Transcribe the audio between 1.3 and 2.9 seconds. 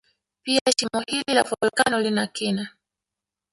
la volkeno lina kina